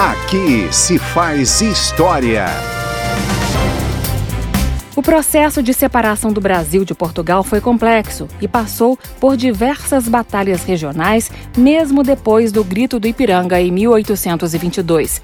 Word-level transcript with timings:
Aqui 0.00 0.66
se 0.72 0.98
faz 0.98 1.60
história. 1.60 2.46
O 4.96 5.02
processo 5.02 5.62
de 5.62 5.74
separação 5.74 6.32
do 6.32 6.40
Brasil 6.40 6.86
de 6.86 6.94
Portugal 6.94 7.44
foi 7.44 7.60
complexo 7.60 8.26
e 8.40 8.48
passou 8.48 8.98
por 9.20 9.36
diversas 9.36 10.08
batalhas 10.08 10.64
regionais, 10.64 11.30
mesmo 11.54 12.02
depois 12.02 12.50
do 12.50 12.64
Grito 12.64 12.98
do 12.98 13.08
Ipiranga 13.08 13.60
em 13.60 13.70
1822. 13.70 15.20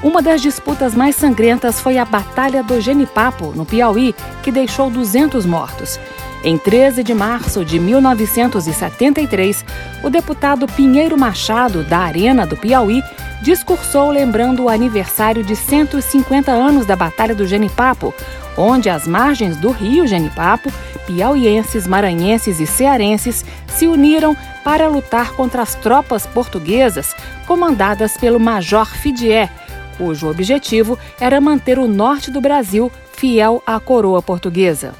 Uma 0.00 0.22
das 0.22 0.40
disputas 0.40 0.94
mais 0.94 1.16
sangrentas 1.16 1.80
foi 1.80 1.98
a 1.98 2.04
Batalha 2.04 2.62
do 2.62 2.80
Genipapo, 2.80 3.46
no 3.46 3.66
Piauí, 3.66 4.14
que 4.44 4.52
deixou 4.52 4.90
200 4.90 5.44
mortos. 5.44 5.98
Em 6.44 6.58
13 6.58 7.02
de 7.02 7.14
março 7.14 7.64
de 7.64 7.80
1973, 7.80 9.64
o 10.02 10.10
deputado 10.10 10.66
Pinheiro 10.66 11.16
Machado, 11.16 11.82
da 11.82 12.00
Arena 12.00 12.46
do 12.46 12.54
Piauí, 12.54 13.02
discursou 13.40 14.10
lembrando 14.10 14.64
o 14.64 14.68
aniversário 14.68 15.42
de 15.42 15.56
150 15.56 16.52
anos 16.52 16.84
da 16.84 16.94
Batalha 16.94 17.34
do 17.34 17.46
Genipapo, 17.46 18.12
onde 18.58 18.90
às 18.90 19.08
margens 19.08 19.56
do 19.56 19.70
rio 19.70 20.06
Genipapo, 20.06 20.70
piauienses, 21.06 21.86
maranhenses 21.86 22.60
e 22.60 22.66
cearenses 22.66 23.42
se 23.66 23.86
uniram 23.86 24.36
para 24.62 24.86
lutar 24.86 25.32
contra 25.32 25.62
as 25.62 25.74
tropas 25.74 26.26
portuguesas 26.26 27.16
comandadas 27.46 28.18
pelo 28.18 28.38
Major 28.38 28.86
Fidier, 28.86 29.48
cujo 29.96 30.28
objetivo 30.28 30.98
era 31.18 31.40
manter 31.40 31.78
o 31.78 31.88
norte 31.88 32.30
do 32.30 32.42
Brasil 32.42 32.92
fiel 33.14 33.62
à 33.66 33.80
coroa 33.80 34.20
portuguesa. 34.20 34.92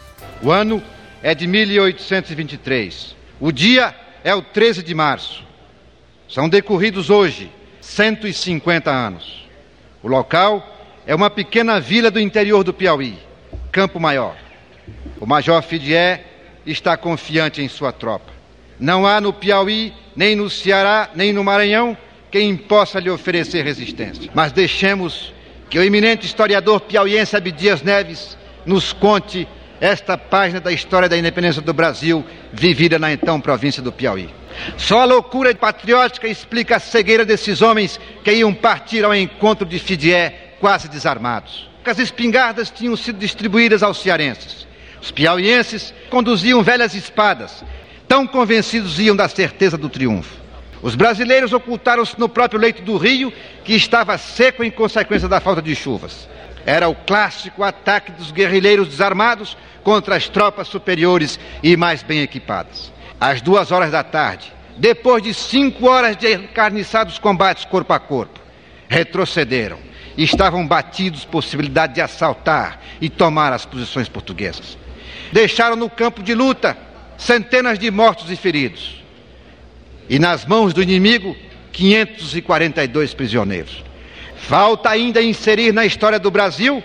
O 0.42 0.50
ano 0.50 0.82
é 1.24 1.34
de 1.34 1.46
1823. 1.46 3.16
O 3.40 3.50
dia 3.50 3.94
é 4.22 4.34
o 4.34 4.42
13 4.42 4.82
de 4.82 4.94
março. 4.94 5.42
São 6.28 6.50
decorridos 6.50 7.08
hoje 7.08 7.50
150 7.80 8.90
anos. 8.90 9.48
O 10.02 10.08
local 10.08 10.62
é 11.06 11.14
uma 11.14 11.30
pequena 11.30 11.80
vila 11.80 12.10
do 12.10 12.20
interior 12.20 12.62
do 12.62 12.74
Piauí, 12.74 13.18
Campo 13.72 13.98
Maior. 13.98 14.36
O 15.18 15.24
Major 15.24 15.62
Fidier 15.62 16.26
está 16.66 16.94
confiante 16.94 17.62
em 17.62 17.68
sua 17.68 17.90
tropa. 17.90 18.30
Não 18.78 19.06
há 19.06 19.18
no 19.18 19.32
Piauí, 19.32 19.94
nem 20.14 20.36
no 20.36 20.50
Ceará, 20.50 21.08
nem 21.14 21.32
no 21.32 21.42
Maranhão 21.42 21.96
quem 22.30 22.54
possa 22.54 23.00
lhe 23.00 23.08
oferecer 23.08 23.64
resistência. 23.64 24.30
Mas 24.34 24.52
deixemos 24.52 25.32
que 25.70 25.78
o 25.78 25.82
eminente 25.82 26.26
historiador 26.26 26.80
piauiense 26.80 27.34
Abdias 27.34 27.80
Neves 27.80 28.36
nos 28.66 28.92
conte 28.92 29.48
esta 29.84 30.16
página 30.16 30.60
da 30.60 30.72
história 30.72 31.10
da 31.10 31.18
independência 31.18 31.60
do 31.60 31.74
Brasil, 31.74 32.24
vivida 32.50 32.98
na 32.98 33.12
então 33.12 33.38
província 33.38 33.82
do 33.82 33.92
Piauí. 33.92 34.30
Só 34.78 35.00
a 35.00 35.04
loucura 35.04 35.54
patriótica 35.54 36.26
explica 36.26 36.76
a 36.76 36.80
cegueira 36.80 37.22
desses 37.22 37.60
homens 37.60 38.00
que 38.24 38.32
iam 38.32 38.54
partir 38.54 39.04
ao 39.04 39.14
encontro 39.14 39.66
de 39.66 39.78
Fidié 39.78 40.54
quase 40.58 40.88
desarmados. 40.88 41.68
As 41.84 41.98
espingardas 41.98 42.70
tinham 42.70 42.96
sido 42.96 43.18
distribuídas 43.18 43.82
aos 43.82 44.00
cearenses. 44.00 44.66
Os 45.02 45.10
piauienses 45.10 45.92
conduziam 46.08 46.62
velhas 46.62 46.94
espadas, 46.94 47.62
tão 48.08 48.26
convencidos 48.26 48.98
iam 48.98 49.14
da 49.14 49.28
certeza 49.28 49.76
do 49.76 49.90
triunfo. 49.90 50.34
Os 50.80 50.94
brasileiros 50.94 51.52
ocultaram-se 51.52 52.18
no 52.18 52.26
próprio 52.28 52.58
leito 52.58 52.80
do 52.80 52.96
rio, 52.96 53.30
que 53.62 53.74
estava 53.74 54.16
seco 54.16 54.64
em 54.64 54.70
consequência 54.70 55.28
da 55.28 55.40
falta 55.40 55.60
de 55.60 55.74
chuvas. 55.76 56.26
Era 56.66 56.88
o 56.88 56.94
clássico 56.94 57.62
ataque 57.62 58.12
dos 58.12 58.30
guerrilheiros 58.30 58.88
desarmados 58.88 59.56
contra 59.82 60.16
as 60.16 60.28
tropas 60.28 60.68
superiores 60.68 61.38
e 61.62 61.76
mais 61.76 62.02
bem 62.02 62.20
equipadas. 62.20 62.92
Às 63.20 63.40
duas 63.40 63.70
horas 63.70 63.90
da 63.90 64.02
tarde, 64.02 64.52
depois 64.76 65.22
de 65.22 65.34
cinco 65.34 65.88
horas 65.88 66.16
de 66.16 66.32
encarniçados 66.32 67.18
combates 67.18 67.64
corpo 67.64 67.92
a 67.92 67.98
corpo, 67.98 68.40
retrocederam 68.88 69.78
estavam 70.16 70.66
batidos 70.66 71.24
possibilidade 71.24 71.94
de 71.94 72.00
assaltar 72.00 72.80
e 73.00 73.08
tomar 73.08 73.52
as 73.52 73.66
posições 73.66 74.08
portuguesas. 74.08 74.78
Deixaram 75.32 75.76
no 75.76 75.90
campo 75.90 76.22
de 76.22 76.34
luta 76.34 76.76
centenas 77.16 77.78
de 77.78 77.90
mortos 77.90 78.30
e 78.30 78.36
feridos. 78.36 79.02
E 80.08 80.18
nas 80.18 80.44
mãos 80.44 80.72
do 80.72 80.82
inimigo, 80.82 81.36
542 81.72 83.14
prisioneiros. 83.14 83.82
Falta 84.36 84.90
ainda 84.90 85.22
inserir 85.22 85.72
na 85.72 85.86
história 85.86 86.18
do 86.18 86.30
Brasil, 86.30 86.82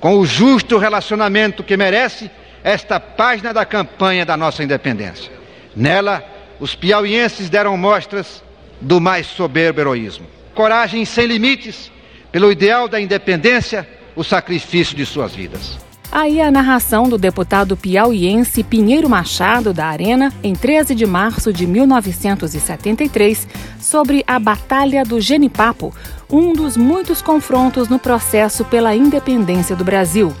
com 0.00 0.18
o 0.18 0.26
justo 0.26 0.78
relacionamento 0.78 1.62
que 1.62 1.76
merece, 1.76 2.30
esta 2.64 3.00
página 3.00 3.52
da 3.52 3.64
campanha 3.64 4.24
da 4.24 4.36
nossa 4.36 4.62
independência. 4.62 5.32
Nela, 5.74 6.24
os 6.60 6.74
piauienses 6.74 7.50
deram 7.50 7.76
mostras 7.76 8.42
do 8.80 9.00
mais 9.00 9.26
soberbo 9.26 9.80
heroísmo. 9.80 10.26
Coragem 10.54 11.04
sem 11.04 11.26
limites, 11.26 11.90
pelo 12.30 12.52
ideal 12.52 12.88
da 12.88 13.00
independência, 13.00 13.88
o 14.14 14.22
sacrifício 14.22 14.96
de 14.96 15.06
suas 15.06 15.34
vidas. 15.34 15.78
Aí 16.10 16.42
a 16.42 16.50
narração 16.50 17.08
do 17.08 17.16
deputado 17.16 17.74
piauiense 17.74 18.62
Pinheiro 18.62 19.08
Machado, 19.08 19.72
da 19.72 19.86
Arena, 19.86 20.30
em 20.42 20.52
13 20.52 20.94
de 20.94 21.06
março 21.06 21.50
de 21.54 21.66
1973, 21.66 23.48
sobre 23.80 24.22
a 24.26 24.38
Batalha 24.38 25.04
do 25.04 25.18
Genipapo, 25.22 25.94
um 26.32 26.54
dos 26.54 26.76
muitos 26.76 27.20
confrontos 27.20 27.88
no 27.88 27.98
processo 27.98 28.64
pela 28.64 28.96
independência 28.96 29.76
do 29.76 29.84
Brasil. 29.84 30.32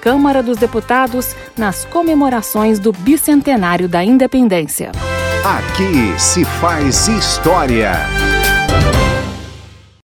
Câmara 0.00 0.42
dos 0.42 0.56
Deputados 0.56 1.34
nas 1.58 1.84
comemorações 1.86 2.78
do 2.78 2.92
bicentenário 2.92 3.88
da 3.88 4.04
independência. 4.04 4.92
Aqui 5.44 6.18
se 6.18 6.44
faz 6.44 7.08
história. 7.08 7.92